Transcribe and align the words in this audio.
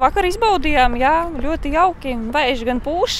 Vakar 0.00 0.24
izbaudījām, 0.24 0.94
jā, 0.96 1.14
ļoti 1.44 1.74
jauki. 1.74 2.14
Vējš 2.32 2.62
gan 2.64 2.78
pūš. 2.80 3.18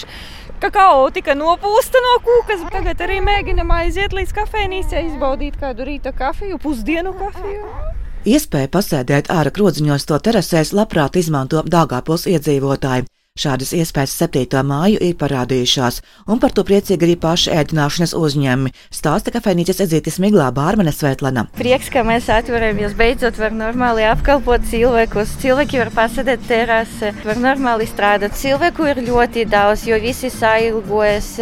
Kakao 0.61 1.11
tika 1.13 1.35
nopūsta 1.37 2.01
no 2.01 2.15
kūkas. 2.25 2.63
Tagad 2.73 3.03
arī 3.05 3.19
mēģinām 3.25 3.69
aiziet 3.77 4.17
līdz 4.17 4.33
kafejnīcai, 4.39 5.03
izbaudīt 5.11 5.59
kādu 5.61 5.85
rīta 5.89 6.15
kafiju, 6.17 6.57
pusdienu 6.61 7.13
kafiju. 7.21 7.69
Iespēja 8.29 8.73
pasēdēt 8.73 9.29
ārā 9.33 9.53
krodziņos 9.53 10.09
to 10.09 10.17
terasēs 10.25 10.73
labprāt 10.77 11.21
izmanto 11.21 11.61
Dāngāpils 11.69 12.25
iedzīvotāji. 12.33 13.05
Šādas 13.39 13.71
iespējas 13.79 14.17
7. 14.19 14.59
māju 14.67 14.99
ir 15.07 15.13
parādījušās, 15.15 16.01
un 16.27 16.41
par 16.43 16.51
to 16.51 16.65
priecīgi 16.67 17.07
arī 17.07 17.13
paši 17.23 17.53
ēdināšanas 17.61 18.15
uzņēmumi, 18.19 18.73
stāsta 18.91 19.31
kafejnīcas 19.31 19.79
edzītis 19.85 20.19
Miglā 20.19 20.49
Bārmane 20.57 20.91
Svetlana. 20.91 21.45
Prieks, 21.55 21.93
ka 21.95 22.03
mēs 22.03 22.27
atveramies, 22.35 22.97
beidzot 22.99 23.39
var 23.39 23.55
normāli 23.55 24.03
apkalpot 24.11 24.67
cilvēkus. 24.73 25.37
Cilvēki 25.45 25.79
var 25.79 25.93
pasēdēt 26.01 26.43
terasē, 26.51 27.13
var 27.23 27.39
normāli 27.45 27.87
strādāt. 27.87 28.35
Cilvēku 28.41 28.91
ir 28.91 29.05
ļoti 29.07 29.47
daudz, 29.47 29.87
jo 29.87 30.01
visi 30.03 30.33
sailgojas. 30.35 31.37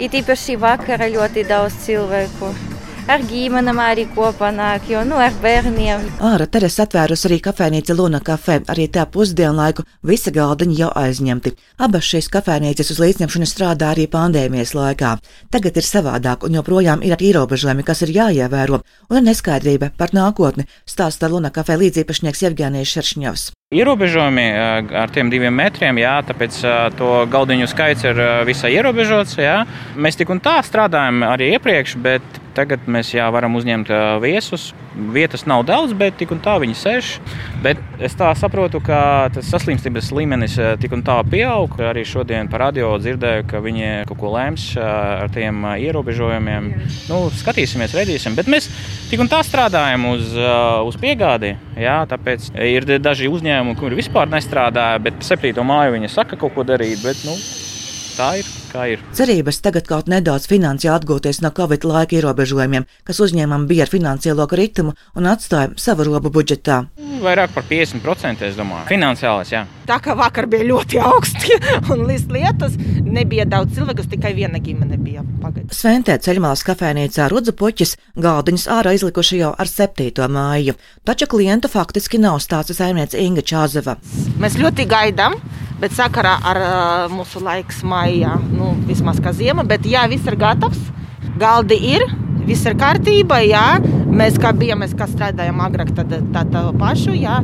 It 0.00 0.16
īpaši 0.16 0.56
vakarā 0.64 1.12
ļoti 1.12 1.44
daudz 1.52 1.76
cilvēku 1.84 2.75
ar 3.10 3.22
ģimenēm 3.26 3.78
arī 3.80 4.04
kopā 4.14 4.50
nāk, 4.54 4.88
jo 4.90 5.02
nu, 5.06 5.18
ar 5.22 5.34
bērniem. 5.42 6.04
Ārā 6.26 6.46
Teresa 6.50 6.86
atvērusi 6.86 7.28
arī 7.28 7.38
kafejnīca 7.44 7.96
Luna 7.96 8.20
kafē, 8.24 8.60
arī 8.72 8.88
tā 8.92 9.06
pusdienlaiku 9.10 9.84
visi 10.06 10.32
galdiņi 10.34 10.78
jau 10.80 10.90
aizņemti. 10.98 11.54
Abas 11.86 12.08
šīs 12.10 12.30
kafejnīcas 12.34 12.90
uz 12.94 13.02
līdzņemšanu 13.02 13.48
strādā 13.50 13.92
arī 13.94 14.06
pandēmijas 14.10 14.74
laikā. 14.76 15.16
Tagad 15.54 15.78
ir 15.78 15.86
savādāk 15.86 16.46
un 16.46 16.58
joprojām 16.58 17.04
ir 17.06 17.18
ierobežojumi, 17.18 17.86
kas 17.86 18.02
ir 18.06 18.14
jāievēro, 18.16 18.82
un 19.10 19.20
ir 19.20 19.28
neskaidrība 19.28 19.92
par 19.98 20.14
nākotni, 20.16 20.66
stāsta 20.88 21.30
Luna 21.30 21.52
kafē 21.54 21.78
līdzīpašnieks 21.82 22.42
Jevģēnijas 22.46 22.96
Šeršņovs. 22.96 23.46
Ierobežojumi 23.74 24.46
ar 24.94 25.10
tiem 25.10 25.30
diviem 25.30 25.54
metriem, 25.58 25.98
jā, 25.98 26.20
tāpēc 26.28 26.58
to 26.98 27.12
galdiņu 27.32 27.66
skaits 27.66 28.06
ir 28.06 28.20
visai 28.46 28.70
ierobežots. 28.76 29.40
Jā. 29.42 29.64
Mēs 29.98 30.18
tik 30.20 30.30
un 30.30 30.38
tā 30.42 30.60
strādājam 30.62 31.24
arī 31.26 31.56
iepriekš, 31.56 31.96
bet 32.04 32.38
tagad 32.56 32.88
mēs 32.90 33.12
jā, 33.14 33.26
varam 33.32 33.56
uzņemt 33.58 33.92
viesus. 34.24 34.72
Vietas 35.12 35.44
nav 35.44 35.66
daudz, 35.68 35.92
bet 35.96 36.16
tik 36.20 36.32
un 36.32 36.40
tā 36.44 36.56
viņi 36.62 36.76
sēž. 36.80 37.10
Bet 37.64 37.80
es 38.00 38.16
tā 38.16 38.30
saprotu, 38.38 38.80
ka 38.84 39.28
tas 39.34 39.48
saslimstības 39.52 40.10
līmenis 40.16 40.56
tik 40.80 40.94
un 40.96 41.04
tā 41.06 41.18
pieaug. 41.28 41.76
Arī 41.90 42.06
šodien 42.08 42.50
par 42.52 42.66
radio 42.68 42.94
dzirdēju, 43.00 43.46
ka 43.50 43.60
viņi 43.64 43.90
kaut 44.08 44.20
ko 44.20 44.32
lēms 44.36 44.68
ar 44.80 45.32
tiem 45.34 45.64
ierobežojumiem. 45.76 46.70
Nu, 47.10 47.26
skatīsimies, 47.42 47.96
redzēsim. 47.96 48.36
Bet 48.38 48.48
mēs 48.52 48.70
tik 49.10 49.20
un 49.22 49.30
tā 49.32 49.42
strādājam 49.46 50.08
uz, 50.14 50.32
uz 50.88 51.00
piegādi. 51.00 51.54
Jā, 51.76 52.00
tāpēc 52.08 52.50
ir 52.64 52.88
daži 53.04 53.28
uzņēmumi 53.28 53.46
uzņēmumu, 53.46 53.78
kur 53.78 53.94
vispār 53.94 54.28
nestrādāja, 54.30 55.00
bet 55.02 55.22
7. 55.24 55.62
māju 55.64 55.94
viņa 55.94 56.10
saka 56.10 56.36
kaut 56.36 56.54
ko 56.54 56.64
darīt. 56.64 57.02
Bet, 57.04 57.22
nu, 57.24 57.34
tā 58.16 58.38
ir, 58.40 58.48
kā 58.76 58.86
ir. 58.92 59.02
Cerības 59.16 59.60
tagad 59.64 59.88
kaut 59.88 60.10
nedaudz 60.12 60.48
finansiāli 60.50 61.00
atgūties 61.00 61.40
no 61.44 61.52
Covid 61.56 61.86
laika 61.88 62.18
ierobežojumiem, 62.18 62.86
kas 63.06 63.20
uzņēmumam 63.24 63.66
bija 63.70 63.86
ar 63.86 63.92
finansiālo 63.92 64.46
kritumu 64.50 64.94
un 65.16 65.30
atstāja 65.30 65.72
savu 65.80 66.06
robu 66.08 66.32
budžetā. 66.34 66.84
Vairāk 67.22 67.54
par 67.56 67.64
50% 67.68 68.44
es 68.46 68.58
domāju. 68.58 68.86
Finansiālais, 68.90 69.52
jā. 69.54 69.64
Tā 69.86 69.98
kā 70.02 70.16
vakar 70.18 70.48
bija 70.50 70.66
ļoti 70.66 71.00
augsti 71.00 71.58
un 71.94 72.04
līdz 72.08 72.26
lietus, 72.34 72.76
nebija 73.06 73.46
daudz 73.48 73.76
cilvēku, 73.76 74.06
tikai 74.16 74.34
viena 74.36 74.60
ģimene 74.62 74.98
bija 75.00 75.24
pagaidām. 75.42 75.72
Sventē 75.74 76.18
ceļmalas 76.22 76.64
kafejnīcā 76.66 77.28
Rudzu 77.32 77.54
puķis 77.56 77.96
galdiņus 78.20 78.66
ārā 78.76 78.96
izlikuši 78.98 79.40
jau 79.44 79.52
ar 79.56 79.70
7. 79.70 80.26
māju, 80.32 80.76
taču 81.06 81.30
klientu 81.30 81.70
faktiski 81.72 82.20
nav 82.22 82.40
stāsta 82.44 82.76
saimniece 82.76 83.22
Inga 83.22 83.46
Čāzeva. 83.46 83.96
Mēs 84.42 84.58
ļoti 84.60 84.88
gaidām. 84.90 85.38
Bet 85.80 85.92
sakarā 85.92 86.38
ar 86.40 86.58
uh, 86.62 87.12
mūsu 87.12 87.42
laiku 87.44 87.74
maijā, 87.90 88.36
nu, 88.48 88.72
vismaz 88.88 89.20
kā 89.20 89.32
ziema, 89.36 89.64
bet 89.66 89.84
jā, 89.84 90.06
viss 90.08 90.24
ir 90.24 90.38
gatavs. 90.40 90.80
Galdi 91.36 91.76
ir, 91.92 92.06
viss 92.48 92.64
ir 92.64 92.78
kārtībā. 92.80 93.42
Jā. 93.44 93.66
Mēs 94.16 94.38
kā 94.40 94.54
bijām, 94.56 94.80
mēs 94.80 94.94
kā 94.96 95.08
strādājām 95.10 95.60
agrāk, 95.60 95.92
tad 95.98 96.14
tā, 96.32 96.46
tā 96.48 96.62
pašu. 96.80 97.12
Jā. 97.18 97.42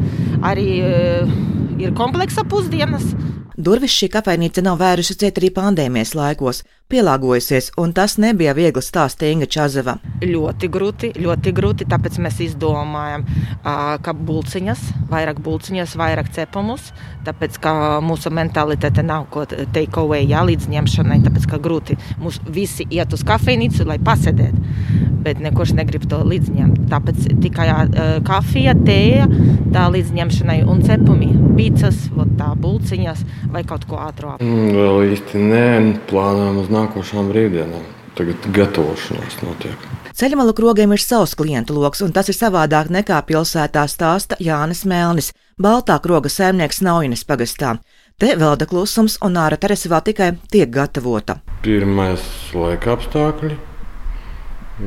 Arī 0.49 0.69
uh, 0.81 1.37
ir 1.83 1.93
kompleksa 1.99 2.47
pusdienas. 2.49 3.13
Durvis 3.57 3.93
šī 3.93 4.09
kafejnīca 4.13 4.63
nav 4.65 4.79
vērusi 4.81 5.19
ciet 5.21 5.37
arī 5.37 5.51
pandēmijas 5.53 6.15
laikos, 6.17 6.63
pielāgojusies, 6.93 7.71
un 7.81 7.93
tas 7.97 8.17
nebija 8.21 8.55
viegli 8.57 8.81
stāstīt 8.85 9.35
Inga 9.35 9.49
Čazeva. 9.49 9.99
Ļoti 10.25 10.71
grūti, 10.73 11.11
ļoti 11.21 11.53
grūti, 11.57 11.87
tāpēc 11.89 12.17
mēs 12.25 12.41
izdomājam, 12.47 13.27
ka 13.63 14.15
bulciņas, 14.17 14.87
vairāk 15.13 15.41
bulciņas, 15.45 15.97
vairāk 16.01 16.33
cepumus, 16.33 16.91
tāpēc 17.29 17.61
ka 17.61 17.75
mūsu 18.05 18.33
mentalitāte 18.33 19.05
nav 19.05 19.29
ko 19.33 19.45
take 19.47 20.01
away, 20.01 20.25
jā, 20.33 20.45
līdz 20.49 20.71
ņemšanai, 20.73 21.21
tāpēc 21.29 21.49
ka 21.53 21.61
grūti 21.61 21.99
mums 22.23 22.41
visi 22.49 22.89
iet 22.89 23.13
uz 23.13 23.25
kafejnīcu, 23.29 23.85
lai 23.89 24.01
pasēdētu 24.01 25.12
bet 25.25 25.41
nekurš 25.43 25.75
negrib 25.79 26.05
to 26.11 26.21
līdzņemt. 26.27 26.85
Tāpēc 26.93 27.31
tikai 27.45 27.69
uh, 27.73 28.13
kafija, 28.27 28.75
tēja, 28.87 29.29
tā 29.75 29.87
līdzņemšanai 29.95 30.61
un 30.69 30.85
cepumi, 30.87 31.31
pīcis, 31.57 32.05
tā 32.39 32.53
bulciņas 32.59 33.25
vai 33.55 33.65
kaut 33.69 33.87
ko 33.89 34.03
ātrāk. 34.03 34.43
Mm, 34.43 34.71
vēl 34.77 35.13
īsti 35.15 35.43
nē, 35.49 35.67
plānojam 36.11 36.63
uz 36.65 36.71
nākošām 36.73 37.33
brīvdienām. 37.33 37.91
Tagad 38.13 38.45
gatavošanās 38.53 39.39
notiek. 39.41 39.87
Ceļmalu 40.13 40.53
krogiem 40.53 40.93
ir 40.93 41.01
savs 41.01 41.33
klientu 41.39 41.73
lokus, 41.79 42.03
un 42.05 42.13
tas 42.13 42.29
ir 42.29 42.37
savādāk 42.37 42.91
nekā 42.93 43.23
pilsētā 43.25 43.87
stāsta 43.89 44.37
Jānis 44.37 44.85
Melnis, 44.85 45.31
Baltā 45.57 45.97
kroga 46.05 46.29
saimnieks 46.29 46.83
Naujinas 46.85 47.25
pagastā. 47.25 47.79
Te 48.21 48.35
velda 48.37 48.69
klusums, 48.69 49.17
un 49.25 49.39
ārā 49.41 49.57
terasa 49.61 49.89
vēl 49.89 50.05
tikai 50.11 50.29
tiek 50.53 50.69
gatavota. 50.73 51.39
Pirmais 51.65 52.23
laika 52.53 52.93
apstākļi, 52.99 53.57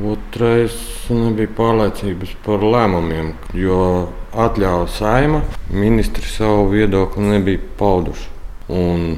Otrais 0.04 0.74
nebija 1.08 1.48
pārliecības 1.56 2.34
par 2.44 2.60
lēmumiem, 2.60 3.30
jo 3.56 3.78
atļāva 4.36 4.84
saima, 4.92 5.40
ministri 5.72 6.26
savu 6.28 6.66
viedokli 6.74 7.24
nebija 7.30 7.62
pauduši. 7.78 8.28
Un 8.68 9.16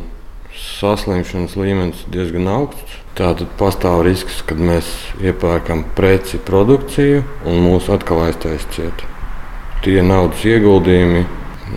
saslimšanas 0.55 1.57
līmenis 1.59 2.05
diezgan 2.13 2.49
augsts. 2.53 2.99
Tātad 3.19 3.51
pastāv 3.59 4.05
risks, 4.07 4.43
ka 4.47 4.55
mēs 4.55 4.87
iepērkam 5.19 5.83
preci, 5.97 6.39
produkciju 6.39 7.25
un 7.51 7.63
mūsu 7.65 7.97
atkal 7.97 8.29
aiztaisa 8.29 8.71
cieta. 8.77 9.09
Tie 9.83 9.99
naudas 10.03 10.45
ieguldījumi, 10.47 11.25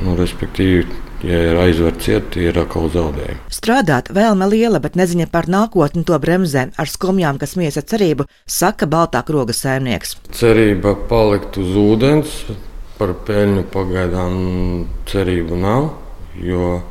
nu, 0.05 0.13
respektīvi, 0.19 0.85
Ja 1.21 1.37
ir 1.51 1.59
aizverts 1.61 2.07
ciet, 2.07 2.33
ir 2.41 2.57
atkal 2.57 2.87
zaudējumi. 2.89 3.43
Strādāt 3.53 4.09
vēlme 4.15 4.47
liela, 4.49 4.79
bet 4.81 4.97
neziņa 4.97 5.27
par 5.29 5.45
nākotni 5.51 6.01
to 6.07 6.17
bremzē 6.21 6.71
ar 6.81 6.89
skumjām, 6.89 7.37
kas 7.41 7.53
miesa 7.59 7.83
cerību, 7.85 8.25
saka 8.49 8.89
Baltā 8.89 9.21
kroga 9.27 9.53
saimnieks. 9.53 10.15
Cerība 10.33 10.95
palikt 11.11 11.61
uz 11.61 11.77
ūdens, 11.77 12.33
par 12.97 13.13
peļņu 13.27 13.67
pagaidām 13.73 14.33
cerību 15.09 15.61
nav, 15.61 15.91
jo 16.41 16.81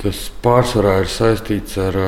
tas 0.00 0.26
pārsvarā 0.44 0.98
ir 1.04 1.12
saistīts 1.12 1.76
ar 1.80 2.00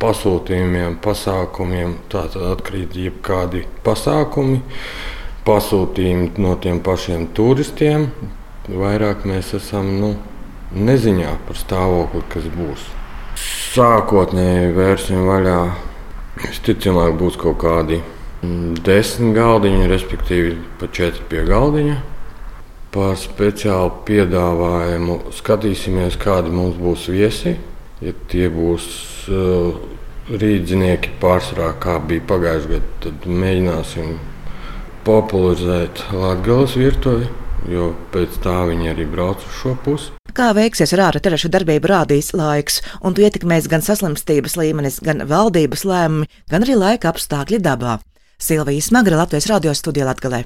pasūtījumiem, 0.00 1.00
pasākumiem. 1.04 1.98
Tā 2.12 2.26
tad 2.32 2.44
atkrīt 2.52 2.96
jebkādi 2.96 3.64
pasākumi, 3.84 4.60
pasūtījumi 5.48 6.34
no 6.44 6.54
tiem 6.62 6.80
pašiem 6.84 7.30
turistiem. 7.36 8.10
Vairāk 8.68 9.24
mēs 9.28 9.54
esam 9.56 9.94
nu, 10.00 10.12
neziņā 10.74 11.34
par 11.46 11.58
stāvokli, 11.58 12.22
kas 12.32 12.48
būs. 12.52 12.86
Sākotnēji 13.74 14.72
vērsim 14.76 15.26
vaļā. 15.28 15.58
Visticamāk, 16.38 17.16
būs 17.18 17.36
kaut 17.40 17.58
kādi 17.64 17.98
desmit 18.86 19.34
galdiņi, 19.34 19.88
respektīvi 19.90 20.54
pa 20.78 20.88
četri 20.94 21.26
pie 21.30 21.44
galdiņa. 21.48 21.96
Par 22.94 23.18
speciālu 23.20 23.90
piedāvājumu 24.08 25.18
skatīsimies, 25.36 26.16
kādi 26.20 26.54
mums 26.54 26.78
būs 26.80 27.08
viesi. 27.12 27.56
Ja 28.00 28.14
tie 28.30 28.46
būs 28.52 28.86
uh, 29.34 29.74
rīznieki 30.30 31.16
pārsvarā, 31.22 31.72
kā 31.82 31.98
bija 32.04 32.24
pagājušajā 32.30 32.70
gadā, 32.78 32.92
tad 33.04 33.26
mēģināsim 33.26 34.18
popularizēt 35.08 36.04
Latvijas 36.12 36.76
virtuvi, 36.78 37.26
jo 37.72 37.90
pēc 38.14 38.38
tā 38.44 38.60
viņi 38.68 38.92
arī 38.92 39.08
brauc 39.08 39.42
uz 39.42 39.58
šo 39.62 39.74
pusi. 39.84 40.17
Kā 40.38 40.52
veiksies 40.54 40.92
ar 40.94 41.00
ārā 41.08 41.18
terašu 41.18 41.48
darbību, 41.50 41.88
rādīs 41.90 42.28
laiks, 42.30 42.76
un 43.02 43.10
to 43.10 43.24
ietekmēs 43.26 43.64
gan 43.66 43.82
saslimstības 43.82 44.54
līmenis, 44.60 45.00
gan 45.02 45.24
valdības 45.26 45.82
lēmumi, 45.82 46.28
gan 46.52 46.62
arī 46.62 46.76
laika 46.78 47.10
apstākļi 47.10 47.58
dabā. 47.64 47.96
Silvija 48.38 48.84
Smagra 48.86 49.18
Latvijas 49.18 49.48
radio 49.50 49.72
studijā 49.74 50.06
Latgalē. 50.06 50.36